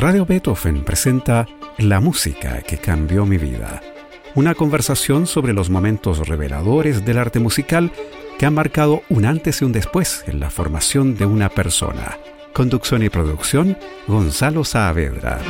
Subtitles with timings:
[0.00, 3.82] Radio Beethoven presenta La música que cambió mi vida.
[4.36, 7.90] Una conversación sobre los momentos reveladores del arte musical
[8.38, 12.16] que han marcado un antes y un después en la formación de una persona.
[12.54, 13.76] Conducción y producción,
[14.06, 15.40] Gonzalo Saavedra.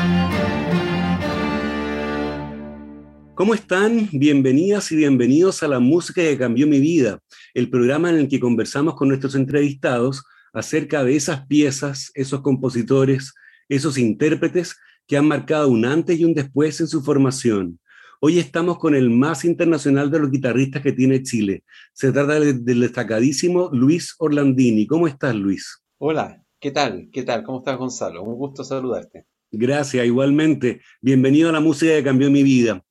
[3.35, 4.09] ¿Cómo están?
[4.13, 7.19] Bienvenidas y bienvenidos a La Música que Cambió Mi Vida,
[7.53, 10.25] el programa en el que conversamos con nuestros entrevistados
[10.55, 13.35] acerca de esas piezas, esos compositores,
[13.69, 17.79] esos intérpretes que han marcado un antes y un después en su formación.
[18.21, 21.63] Hoy estamos con el más internacional de los guitarristas que tiene Chile.
[21.93, 24.87] Se trata del, destacadísimo Luis Orlandini.
[24.87, 25.81] ¿Cómo estás, Luis?
[25.99, 27.09] Hola, ¿qué tal?
[27.13, 27.45] ¿Qué tal?
[27.45, 28.23] ¿Cómo estás, Gonzalo?
[28.25, 29.25] Un gusto saludarte.
[29.53, 30.83] Gracias, igualmente.
[31.01, 32.83] Bienvenido a la música que cambió mi vida.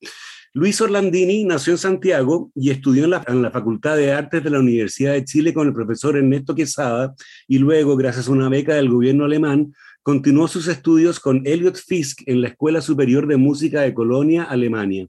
[0.54, 4.50] Luis Orlandini nació en Santiago y estudió en la, en la, Facultad de Artes de
[4.50, 7.14] la Universidad de Chile con el profesor Ernesto Quesada
[7.48, 9.74] y luego, gracias a una beca del gobierno alemán,
[10.08, 15.06] Continuó sus estudios con Elliot Fisk en la Escuela Superior de Música de Colonia, Alemania.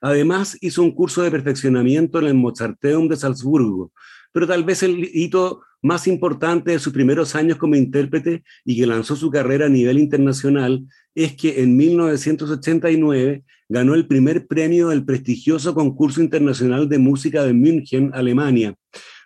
[0.00, 3.92] Además, hizo un curso de perfeccionamiento en el Mozarteum de Salzburgo,
[4.32, 8.88] pero tal vez el hito más importante de sus primeros años como intérprete y que
[8.88, 15.04] lanzó su carrera a nivel internacional es que en 1989 ganó el primer premio del
[15.04, 18.74] prestigioso concurso internacional de música de München, Alemania.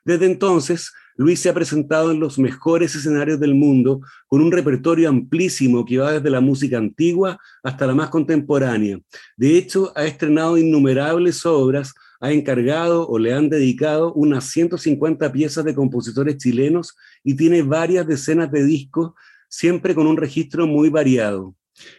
[0.04, 5.08] Desde entonces, Luis se ha presentado en los mejores escenarios del mundo con un repertorio
[5.08, 8.98] amplísimo que va desde la música antigua hasta la más contemporánea.
[9.36, 15.64] De hecho, ha estrenado innumerables obras, ha encargado o le han dedicado unas 150 piezas
[15.64, 19.12] de compositores chilenos y tiene varias decenas de discos,
[19.48, 21.54] siempre con un registro muy variado.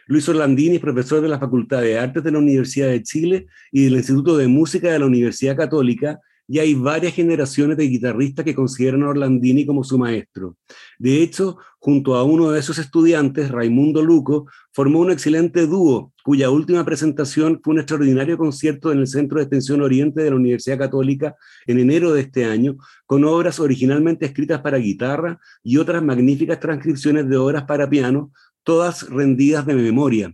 [0.08, 3.86] Luis Orlandini es profesor de la Facultad de Artes de la Universidad de Chile y
[3.86, 8.56] del Instituto de Música de la Universidad Católica y hay varias generaciones de guitarristas que
[8.56, 10.56] consideran a Orlandini como su maestro.
[11.00, 16.50] De hecho, junto a uno de esos estudiantes, Raimundo Luco, formó un excelente dúo, cuya
[16.50, 20.78] última presentación fue un extraordinario concierto en el Centro de Extensión Oriente de la Universidad
[20.78, 21.36] Católica
[21.66, 27.28] en enero de este año, con obras originalmente escritas para guitarra y otras magníficas transcripciones
[27.30, 28.32] de obras para piano,
[28.64, 30.34] todas rendidas de memoria.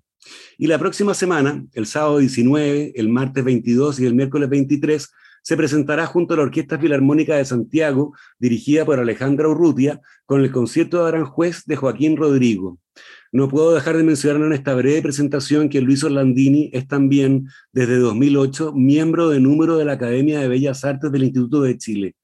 [0.57, 5.09] Y la próxima semana, el sábado 19, el martes 22 y el miércoles 23,
[5.41, 10.51] se presentará junto a la Orquesta Filarmónica de Santiago, dirigida por Alejandra Urrutia, con el
[10.51, 12.79] concierto de Aranjuez de Joaquín Rodrigo.
[13.33, 17.97] No puedo dejar de mencionar en esta breve presentación que Luis Orlandini es también, desde
[17.97, 22.15] 2008, miembro de número de la Academia de Bellas Artes del Instituto de Chile.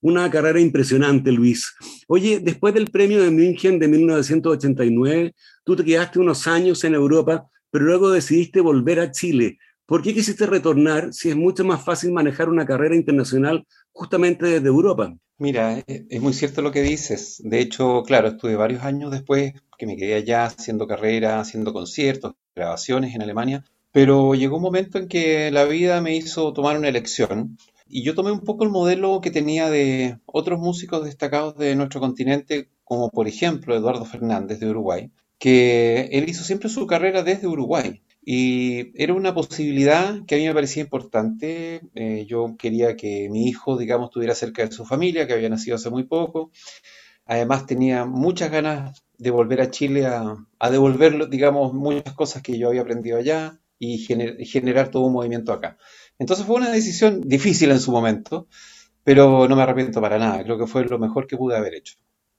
[0.00, 1.74] Una carrera impresionante, Luis.
[2.06, 5.34] Oye, después del premio de München de 1989,
[5.64, 9.58] tú te quedaste unos años en Europa, pero luego decidiste volver a Chile.
[9.86, 14.68] ¿Por qué quisiste retornar si es mucho más fácil manejar una carrera internacional justamente desde
[14.68, 15.14] Europa?
[15.38, 17.40] Mira, e, es muy cierto lo que dices.
[17.44, 22.34] De hecho, claro, estuve varios años después que me quedé allá haciendo carrera, haciendo conciertos,
[22.54, 26.88] grabaciones en Alemania, pero llegó un momento en que la vida me hizo tomar una
[26.88, 31.76] elección y yo tomé un poco el modelo que tenía de otros músicos destacados de
[31.76, 37.22] nuestro continente, como por ejemplo Eduardo Fernández de Uruguay, que él hizo siempre su carrera
[37.22, 38.00] desde Uruguay.
[38.24, 41.82] Y era una posibilidad que a mí me parecía importante.
[41.94, 45.76] Eh, yo quería que mi hijo, digamos, estuviera cerca de su familia, que había nacido
[45.76, 46.52] hace muy poco.
[47.26, 52.58] Además tenía muchas ganas de volver a Chile a, a devolver, digamos, muchas cosas que
[52.58, 53.98] yo había aprendido allá y
[54.46, 55.76] generar todo un movimiento acá.
[56.18, 58.48] Entonces fue una decisión difícil en su momento,
[59.04, 60.44] pero no me arrepiento para nada.
[60.44, 61.96] Creo que fue lo mejor que pude haber hecho.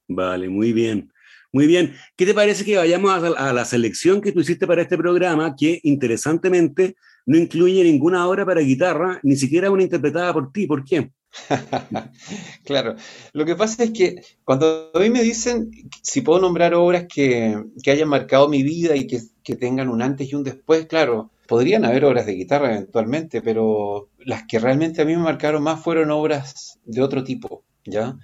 [0.08, 1.12] Vale, muy bien.
[1.54, 1.96] Muy bien.
[2.16, 5.80] ¿Qué te parece que vayamos a, la selección que tú hiciste para este programa, que
[5.84, 6.96] interesantemente
[7.28, 10.66] no incluye ninguna obra para guitarra, ni siquiera una interpretada por ti?
[10.66, 11.12] ¿Por qué?
[12.66, 12.96] claro,
[13.34, 15.72] lo que pasa es que cuando a mí me dicen
[16.02, 20.32] si puedo nombrar obras que, hayan marcado mi vida y que, que, tengan un antes
[20.32, 25.06] y un después, claro, podrían haber obras de guitarra eventualmente, pero las que realmente a
[25.06, 28.18] mí me marcaron más fueron obras de otro tipo, ¿ya?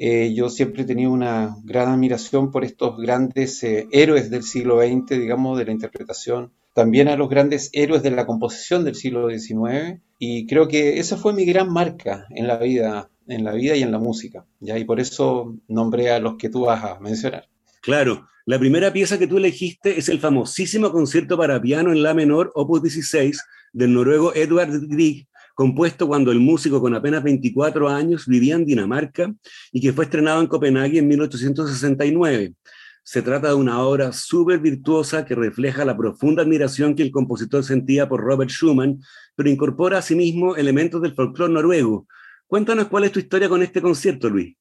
[0.00, 4.80] Eh, yo siempre he tenido una gran admiración por estos grandes eh, héroes del siglo
[4.80, 9.28] XX, digamos, de la interpretación, también a los grandes héroes de la composición del siglo
[9.28, 13.74] XIX, y creo que esa fue mi gran marca en la vida, en la vida
[13.74, 14.78] y en la música, ¿ya?
[14.78, 17.48] y por eso nombré a los que tú vas a mencionar.
[17.82, 22.14] Claro, la primera pieza que tú elegiste es el famosísimo concierto para piano en la
[22.14, 23.42] menor, opus 16,
[23.72, 25.26] del noruego Edward Grieg,
[25.58, 29.34] compuesto cuando el músico con apenas 24 años vivía en Dinamarca
[29.72, 32.54] y que fue estrenado en Copenhague en 1869.
[33.02, 37.64] Se trata de una obra súper virtuosa que refleja la profunda admiración que el compositor
[37.64, 39.00] sentía por Robert Schumann,
[39.34, 42.06] pero incorpora asimismo elementos del folclore noruego.
[42.46, 44.54] Cuéntanos cuál es tu historia con este concierto, Luis.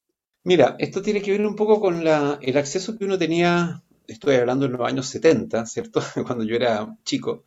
[0.46, 4.66] Mira, esto tiene que ver un poco con el acceso que uno tenía estoy hablando
[4.66, 6.02] en los años 70, ¿cierto?
[6.26, 7.46] Cuando yo era chico,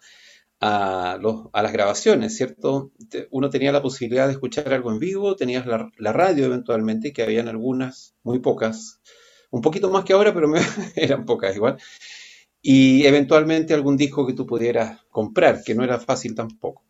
[0.61, 1.19] a,
[1.63, 2.93] las grabaciones, ¿cierto?
[3.31, 7.49] Uno tenía la posibilidad de escuchar algo en vivo, tenías la, radio eventualmente, que habían
[7.49, 9.01] algunas, muy pocas,
[9.51, 10.53] un poquito más que ahora, pero
[10.97, 11.79] eran pocas igual,
[12.63, 16.85] y eventualmente algún disco que tú pudieras comprar, que no era fácil tampoco.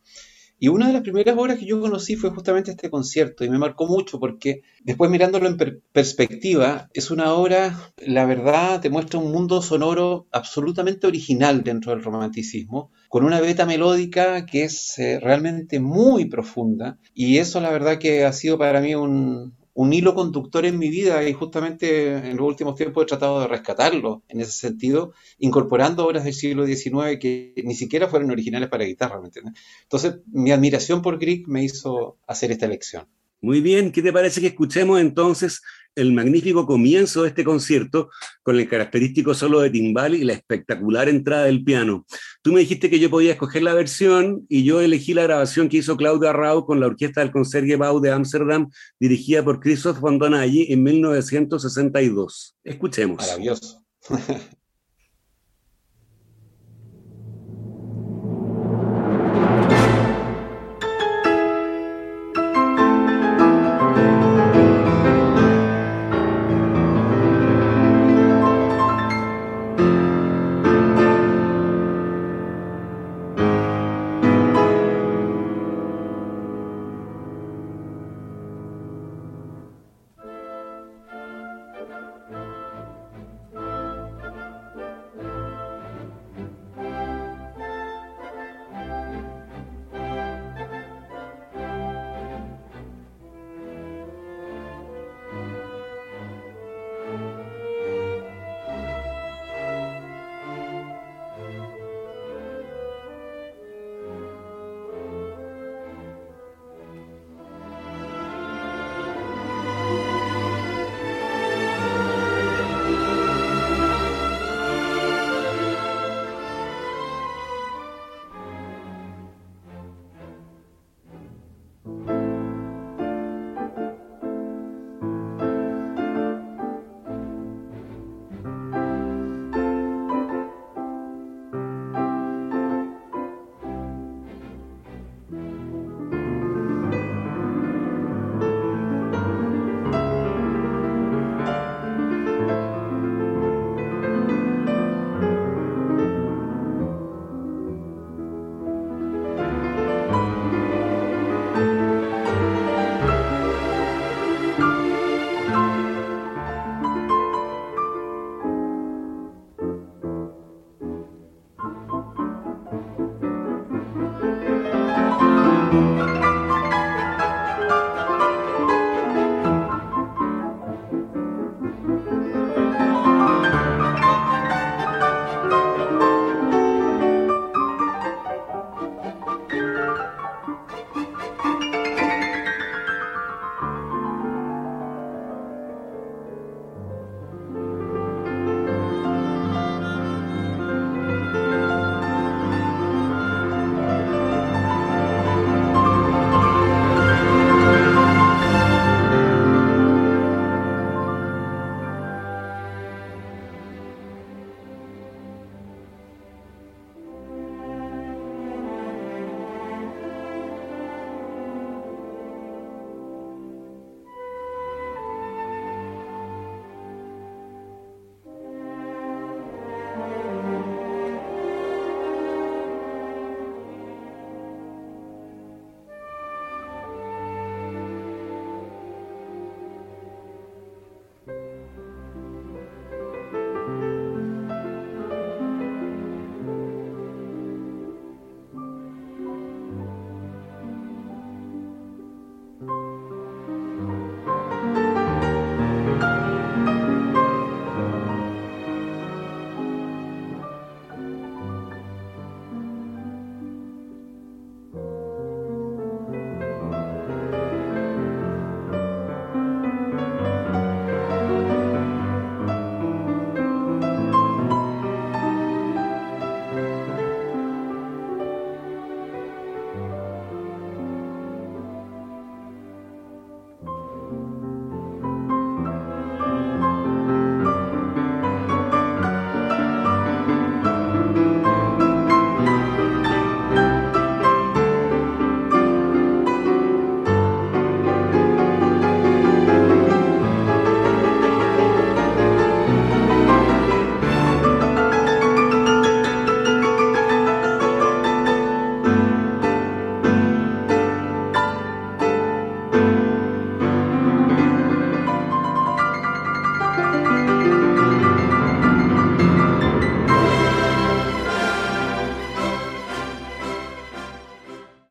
[0.62, 3.56] Y una de las primeras obras que yo conocí fue justamente este concierto y me
[3.56, 5.56] marcó mucho porque después mirándolo en
[5.90, 12.04] perspectiva, es una obra, la verdad, te muestra un mundo sonoro absolutamente original dentro del
[12.04, 17.98] romanticismo, con una beta melódica que es eh, realmente muy profunda y eso la verdad
[17.98, 22.36] que ha sido para mí un, un hilo conductor en mi vida y justamente en
[22.36, 27.18] los últimos tiempos he tratado de rescatarlo en ese sentido, incorporando obras del siglo XIX
[27.20, 29.54] que ni siquiera fueron originales para guitarra, ¿me entiendes?
[29.82, 33.06] Entonces, mi admiración por Grieg me hizo hacer esta elección.
[33.42, 35.62] Muy bien, ¿qué te parece que escuchemos entonces
[35.94, 38.10] el magnífico comienzo de este concierto
[38.42, 42.06] con el característico solo de timbal y la espectacular entrada del piano?
[42.42, 45.78] Tú me dijiste que yo podía escoger la versión y yo elegí la grabación que
[45.78, 50.72] hizo Claudia Rau con la orquesta del Concertgebouw de Ámsterdam, dirigida por Christoph von Donaghy
[50.72, 52.56] en 1962.
[52.64, 53.18] Escuchemos.
[53.18, 53.84] Maravilloso.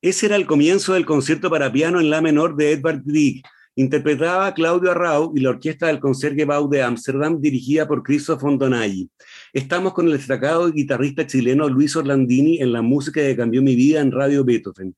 [0.09, 3.43] Ese era el comienzo del concierto para piano en la menor de Edvard Grieg.
[3.75, 9.07] Interpretaba Claudio Arrau y la orquesta del Concertgebouw de Ámsterdam, dirigida por Christoph Donaghy.
[9.53, 14.01] Estamos con el destacado guitarrista chileno Luis Orlandini en la música que cambió mi vida
[14.01, 14.95] en Radio Beethoven.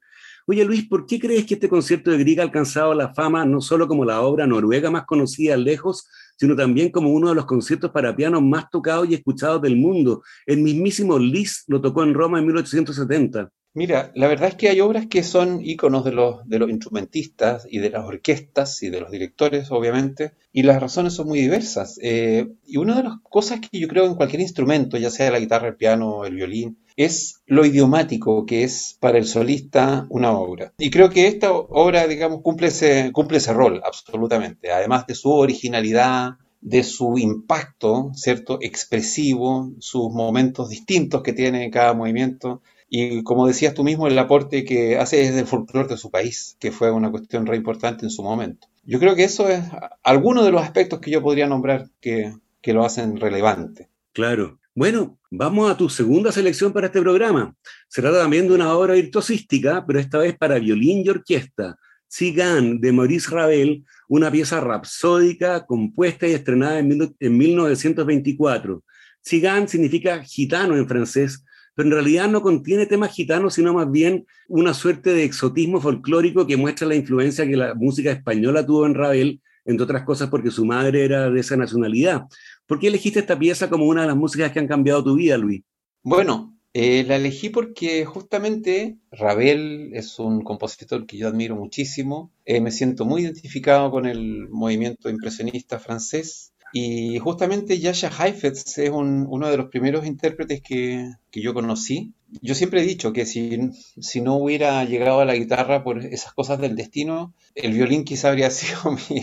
[0.47, 3.59] Oye Luis, ¿por qué crees que este concierto de Grieg ha alcanzado la fama no
[3.59, 7.91] solo como la obra noruega más conocida lejos, sino también como uno de los conciertos
[7.91, 10.23] para piano más tocados y escuchados del mundo?
[10.45, 13.51] El mismísimo Liszt lo tocó en Roma en 1870.
[13.73, 17.65] Mira, la verdad es que hay obras que son íconos de los, de los instrumentistas
[17.69, 21.97] y de las orquestas y de los directores, obviamente, y las razones son muy diversas.
[22.01, 25.39] Eh, y una de las cosas que yo creo en cualquier instrumento, ya sea la
[25.39, 30.73] guitarra, el piano, el violín, es lo idiomático que es para el solista una obra.
[30.77, 34.69] Y creo que esta obra, digamos, cumple ese, cumple ese rol, absolutamente.
[34.69, 38.59] Además de su originalidad, de su impacto, ¿cierto?
[38.61, 42.61] Expresivo, sus momentos distintos que tiene cada movimiento
[42.93, 46.57] y como decías tú mismo, el aporte que hace es del folclore de su país,
[46.59, 48.67] que fue una cuestión re importante en su momento.
[48.83, 49.63] Yo creo que eso es
[50.03, 53.87] alguno de los aspectos que yo podría nombrar que, que lo hacen relevante.
[54.11, 54.59] Claro.
[54.75, 57.55] Bueno, vamos a tu segunda selección para este programa.
[57.87, 61.77] Se trata también de una obra virtuosística, pero esta vez para violín y orquesta.
[62.09, 68.83] Sigan de Maurice Ravel, una pieza rapsódica compuesta y estrenada en, en 1924.
[69.21, 74.25] Sigan significa gitano en francés pero en realidad no contiene temas gitanos, sino más bien
[74.47, 78.95] una suerte de exotismo folclórico que muestra la influencia que la música española tuvo en
[78.95, 82.23] Ravel, entre otras cosas porque su madre era de esa nacionalidad.
[82.65, 85.37] ¿Por qué elegiste esta pieza como una de las músicas que han cambiado tu vida,
[85.37, 85.61] Luis?
[86.03, 92.31] Bueno, eh, la elegí porque justamente Ravel es un compositor que yo admiro muchísimo.
[92.45, 98.89] Eh, me siento muy identificado con el movimiento impresionista francés y justamente Yasha Heifetz es
[98.89, 102.13] uno de los primeros intérpretes que, yo conocí.
[102.41, 106.33] Yo siempre he dicho que si, si, no hubiera llegado a la guitarra por esas
[106.33, 109.21] cosas del destino, el violín quizá habría sido mi,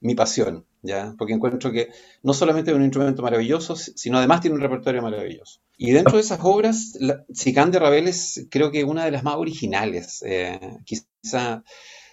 [0.00, 1.14] mi pasión, ¿ya?
[1.16, 1.88] Porque encuentro que
[2.22, 5.60] no solamente es un instrumento maravilloso, sino además tiene un repertorio maravilloso.
[5.78, 9.36] Y dentro de esas obras, la, de Ravel es creo que una de las más
[9.36, 11.64] originales, eh, quizá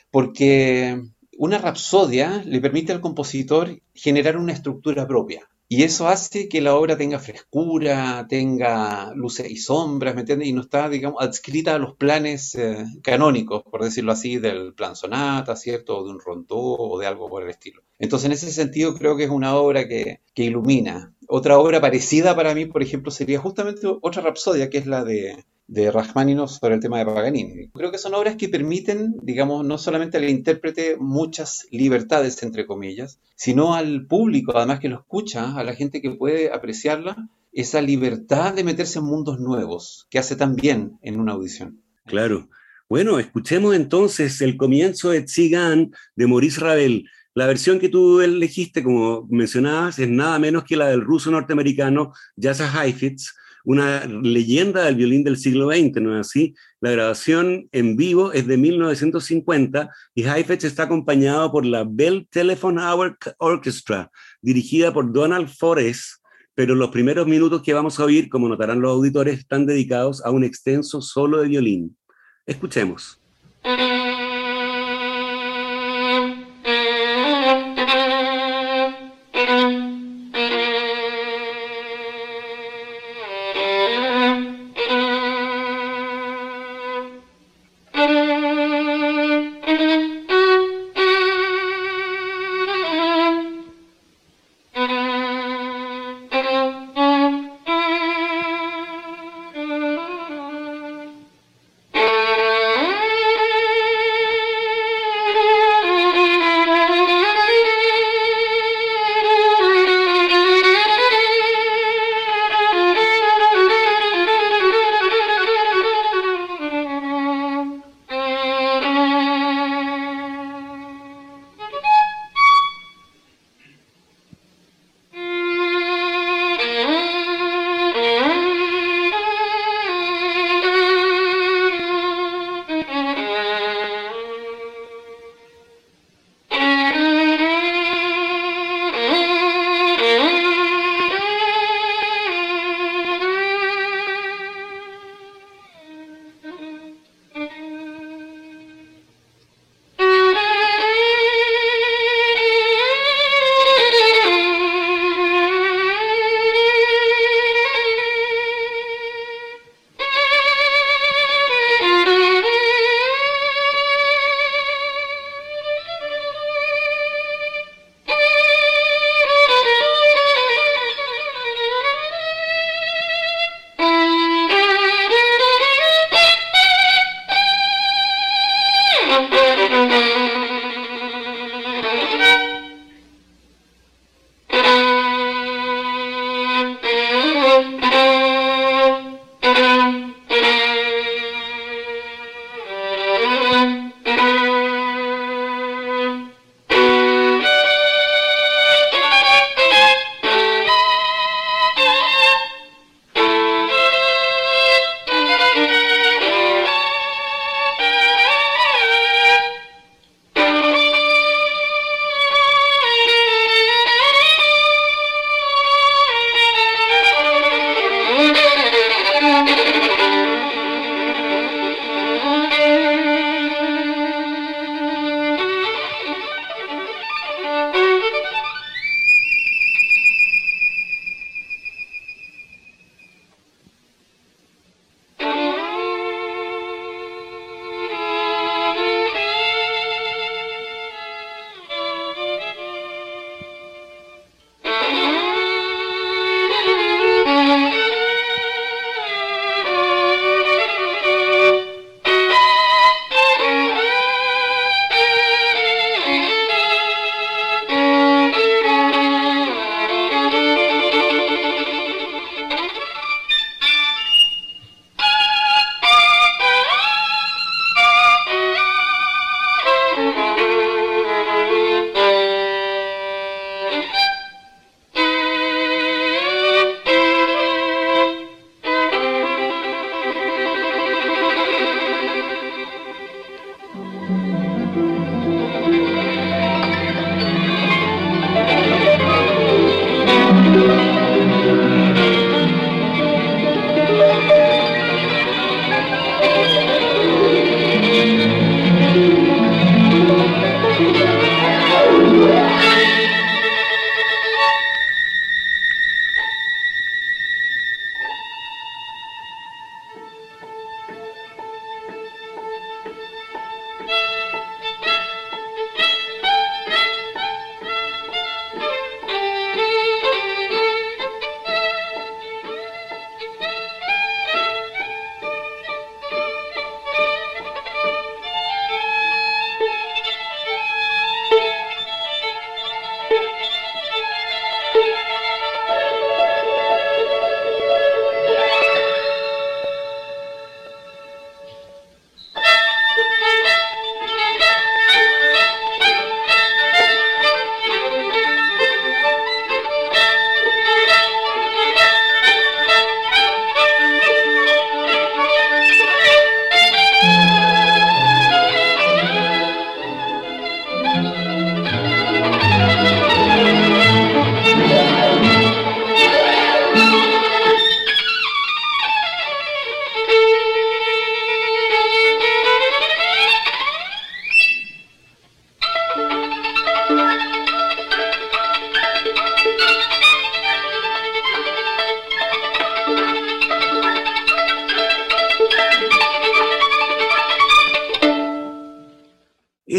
[0.10, 1.02] porque
[1.40, 5.50] una rapsodia le permite al compositor generar una estructura propia.
[5.70, 10.50] Y eso hace que la obra tenga frescura, tenga luces y sombras, ¿me entiendes?
[10.50, 14.98] Y no está, digamos, adscrita a los planes eh, canónicos, por decirlo así, del plan
[14.98, 16.00] sonata, ¿cierto?
[16.00, 17.84] O de un rondó o de algo por el estilo.
[18.00, 21.14] Entonces, en ese sentido, creo que es una obra que, que ilumina.
[21.28, 25.46] Otra obra parecida para mí, por ejemplo, sería justamente otra rapsodia, que es la de
[25.70, 27.70] de Rachmaninoff sobre el tema de Paganini.
[27.70, 33.20] Creo que son obras que permiten, digamos, no solamente al intérprete muchas libertades, entre comillas,
[33.36, 38.54] sino al público, además que lo escucha, a la gente que puede apreciarla, esa libertad
[38.56, 41.82] de meterse en mundos nuevos que hace tan bien en una audición.
[42.06, 42.50] Claro.
[42.90, 47.08] Bueno, escuchemos entonces el comienzo de Tzigan de Maurice Ravel.
[47.36, 52.12] La versión que tú elegiste, como mencionabas, es nada menos que la del ruso norteamericano
[52.36, 53.36] Jasa Heifetz,
[53.66, 56.56] una leyenda del violín del siglo XX, ¿no es así?
[56.82, 62.82] La grabación en vivo es de 1950 y Heifetz está acompañado por la Bell Telephone
[62.82, 64.12] Hour Orchestra,
[64.42, 66.20] dirigida por Donald Forrest,
[66.56, 70.32] pero los primeros minutos que vamos a oír, como notarán los auditores, están dedicados a
[70.32, 71.98] un extenso solo de violín.
[72.46, 73.20] Escuchemos.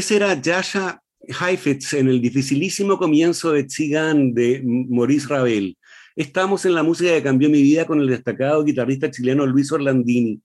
[0.00, 5.76] Ese era Yasha Heifetz en el dificilísimo comienzo de Tzigan de Maurice Ravel.
[6.16, 10.40] Estamos en la música que cambió mi vida con el destacado guitarrista chileno Luis Orlandini.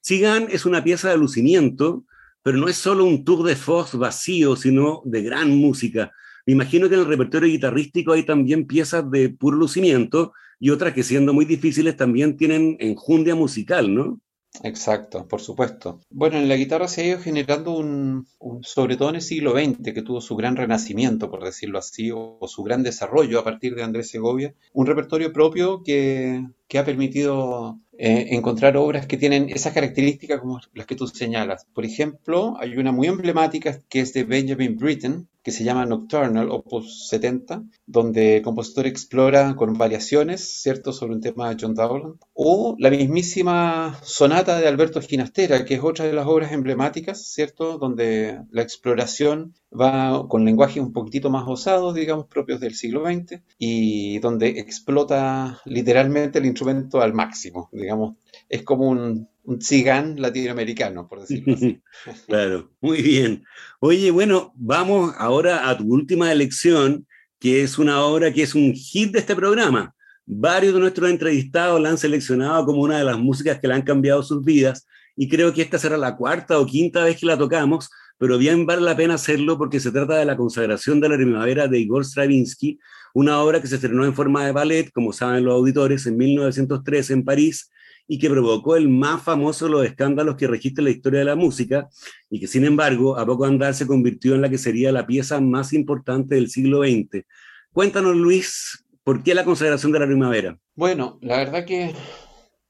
[0.00, 2.04] Tzigan es una pieza de lucimiento,
[2.42, 6.10] pero no es solo un tour de force vacío, sino de gran música.
[6.44, 10.94] Me imagino que en el repertorio guitarrístico hay también piezas de puro lucimiento y otras
[10.94, 14.20] que siendo muy difíciles también tienen enjundia musical, ¿no?
[14.62, 16.00] Exacto, por supuesto.
[16.10, 18.26] Bueno, en la guitarra se ha ido generando un,
[18.62, 22.38] sobre todo en el siglo XX, que tuvo su gran renacimiento, por decirlo así, o,
[22.46, 27.80] su gran desarrollo a partir de Andrés Segovia, un repertorio propio que, que ha permitido
[27.98, 31.66] eh, encontrar obras que tienen esas características como las que tú señalas.
[31.74, 36.50] Por ejemplo, hay una muy emblemática que es de Benjamin Britten, que se llama Nocturnal,
[36.50, 42.16] Opus 70, donde el compositor explora con variaciones, ¿cierto?, sobre un tema de John Dowland.
[42.44, 47.78] O la mismísima sonata de Alberto Ginastera, que es otra de las obras emblemáticas, ¿cierto?,
[47.78, 53.40] donde la exploración va con lenguajes un poquitito más osados, digamos, propios del siglo XX,
[53.58, 58.16] y donde explota literalmente el instrumento al máximo, digamos.
[58.48, 61.80] Es como un, un tzigán latinoamericano, por decirlo así.
[62.26, 63.44] claro, muy bien.
[63.78, 67.06] Oye, bueno, vamos ahora a tu última elección,
[67.38, 69.94] que es una obra que es un hit de este programa.
[70.34, 73.82] Varios de nuestros entrevistados la han seleccionado como una de las músicas que le han
[73.82, 77.36] cambiado sus vidas y creo que esta será la cuarta o quinta vez que la
[77.36, 81.16] tocamos, pero bien vale la pena hacerlo porque se trata de la consagración de la
[81.16, 82.78] primavera de Igor Stravinsky,
[83.12, 87.12] una obra que se estrenó en forma de ballet, como saben los auditores, en 1913
[87.12, 87.70] en París
[88.08, 91.36] y que provocó el más famoso de los escándalos que registra la historia de la
[91.36, 91.88] música
[92.30, 95.42] y que sin embargo a poco andar se convirtió en la que sería la pieza
[95.42, 97.26] más importante del siglo XX.
[97.74, 100.58] Cuéntanos Luis, ¿por qué la consagración de la primavera?
[100.74, 101.94] Bueno, la verdad que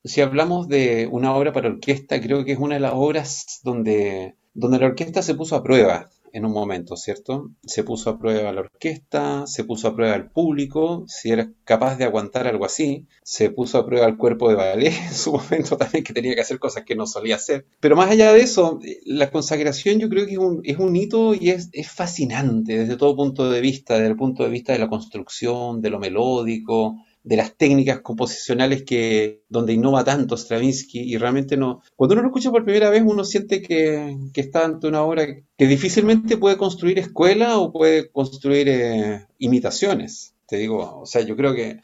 [0.05, 4.37] si hablamos de una obra para orquesta, creo que es una de las obras donde,
[4.55, 7.51] donde la orquesta se puso a prueba en un momento, ¿cierto?
[7.65, 11.97] Se puso a prueba la orquesta, se puso a prueba el público, si era capaz
[11.97, 15.77] de aguantar algo así, se puso a prueba el cuerpo de ballet en su momento
[15.77, 17.67] también, que tenía que hacer cosas que no solía hacer.
[17.81, 20.33] Pero más allá de eso, la consagración yo creo que
[20.71, 24.51] es un, hito y es fascinante desde todo punto de vista, desde el punto de
[24.51, 30.37] vista de la construcción, de lo melódico, de las técnicas composicionales que donde innova tanto
[30.37, 34.65] Stravinsky y realmente no cuando uno lo escucha por primera vez uno siente que, está
[34.65, 41.01] ante una obra que difícilmente puede construir escuela o puede construir eh, imitaciones te digo
[41.01, 41.81] o sea yo creo que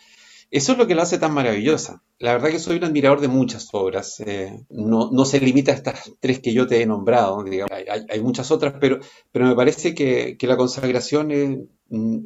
[0.51, 3.29] eso es lo que la hace tan maravillosa la verdad que soy un admirador de
[3.29, 7.45] muchas obras eh, no, no, se limita a estas tres que yo te he nombrado.
[7.71, 8.99] Hay, hay, muchas otras pero,
[9.31, 11.59] pero me parece que, que la consagración es,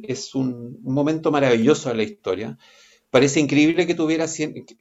[0.01, 2.57] es un, un momento maravilloso de la historia
[3.13, 4.25] parece increíble que tuviera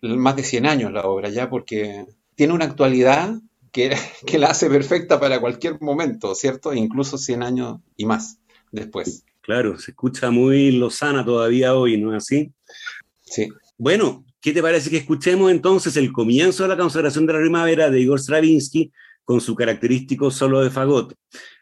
[0.00, 3.34] más de 100 años la obra ya, porque tiene una actualidad
[3.72, 3.94] que,
[4.26, 6.72] que, la hace perfecta para cualquier momento, ¿cierto?
[6.72, 8.38] Incluso 100 años y más
[8.70, 9.26] después.
[9.42, 12.50] Claro, se escucha muy lozana todavía hoy, ¿no es así?
[13.20, 13.50] Sí.
[13.76, 17.90] Bueno, ¿qué te parece que escuchemos entonces el comienzo de la consagración de la primavera
[17.90, 18.90] de Igor Stravinsky
[19.26, 21.14] con su característico solo de fagot?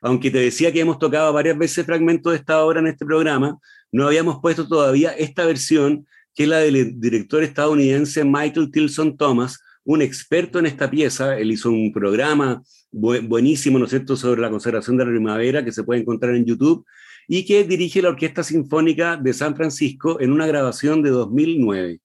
[0.03, 3.59] Aunque te decía que hemos tocado varias veces fragmentos de esta obra en este programa,
[3.91, 6.07] no habíamos puesto todavía esta versión
[6.40, 11.38] que es la del director estadounidense Michael Tilson Thomas, un experto en esta pieza.
[11.38, 15.70] Él hizo un programa buenísimo, ¿no es cierto?, sobre la conservación de la primavera que
[15.70, 16.87] se puede encontrar en YouTube
[17.29, 22.00] y que dirige la Orquesta Sinfónica de San Francisco en una grabación de 2009.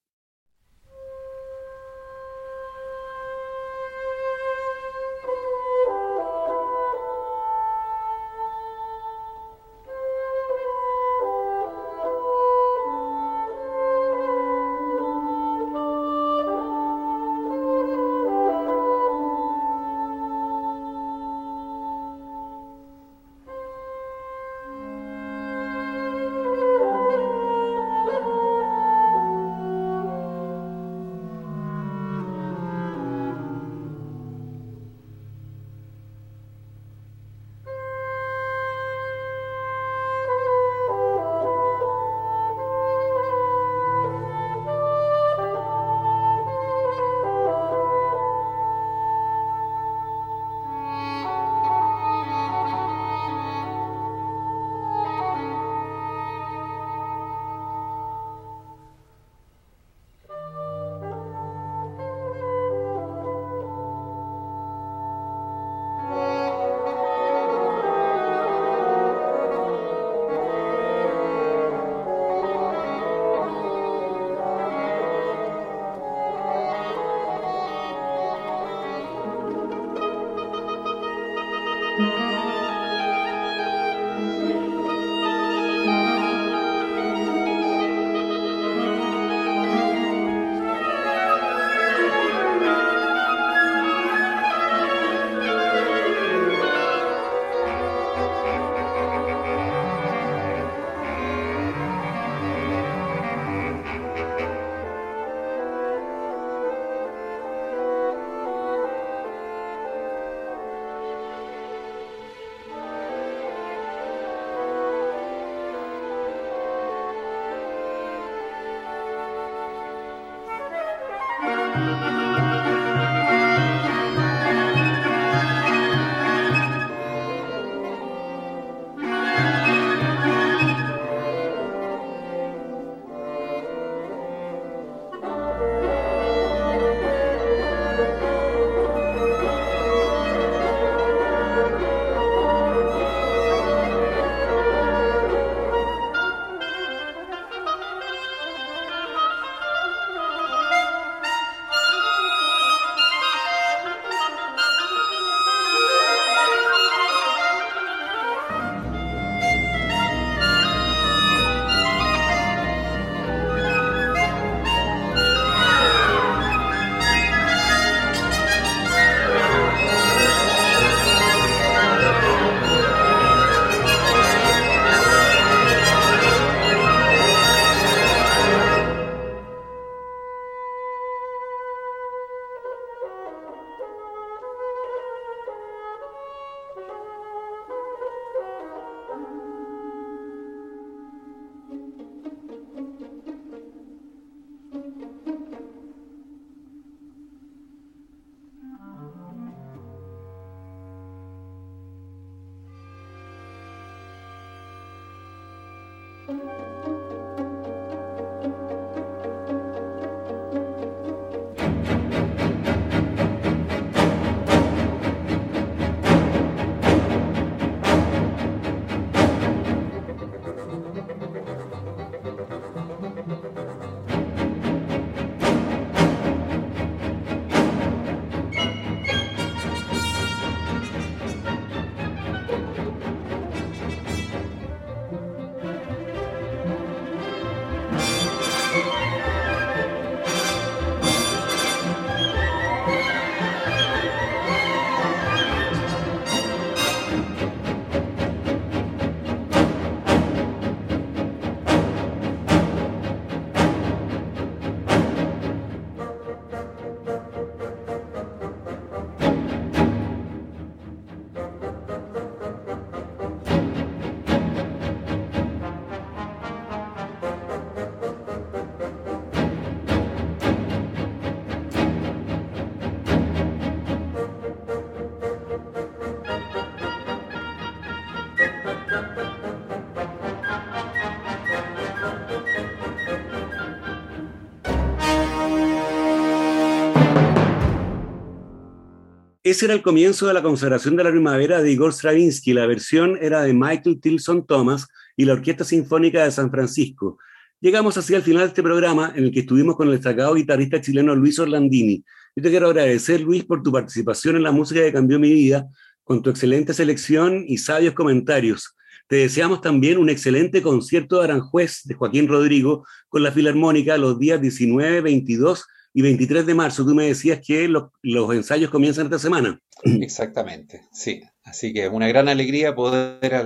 [289.45, 292.51] Ese era el comienzo de la consagración de la primavera de Igor Stravinsky.
[292.51, 297.19] La versión era de Michael Tilson Thomas y la Orquesta Sinfónica de San Francisco.
[297.61, 300.81] Llegamos así al final de este programa en el que estuvimos con el destacado guitarrista
[300.81, 302.03] chileno Luis Orlandini.
[302.35, 305.67] Yo te quiero agradecer, Luis, por tu participación en la música que cambió mi vida,
[306.03, 308.75] con tu excelente selección y sabios comentarios.
[309.07, 314.17] Te deseamos también un excelente concierto de Aranjuez de Joaquín Rodrigo con la Filarmónica los
[314.17, 316.85] días 19, 22 y 23 de marzo.
[316.85, 319.61] Tú me decías que los ensayos comienzan esta semana.
[320.01, 321.21] Exactamente, sí.
[321.43, 323.41] Así que es una gran alegría poder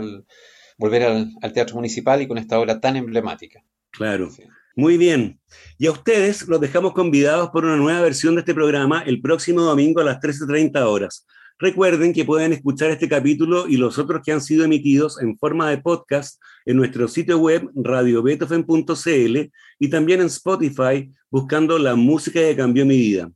[0.75, 3.63] volver al, Teatro Municipal y con esta obra tan emblemática.
[3.91, 4.29] Claro.
[4.75, 5.39] Muy bien.
[5.77, 9.61] Y a ustedes los dejamos convidados por una nueva versión de este programa el próximo
[9.61, 11.27] domingo a las 13.30 horas.
[11.61, 15.69] Recuerden que pueden escuchar este capítulo y los otros que han sido emitidos en forma
[15.69, 19.37] de podcast en nuestro sitio web radiobetofen.cl
[19.77, 23.29] y también en Spotify buscando la música que cambió mi vida.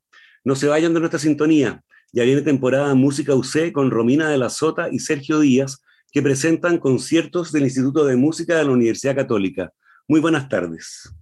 [0.46, 1.84] No se vayan de nuestra sintonía.
[2.14, 6.78] Ya viene temporada Música UC con Romina de la Sota y Sergio Díaz que presentan
[6.78, 9.74] conciertos del Instituto de Música de la Universidad Católica.
[10.08, 11.14] Muy buenas tardes.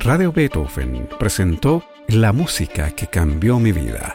[0.00, 4.14] Radio Beethoven presentó La música que cambió mi vida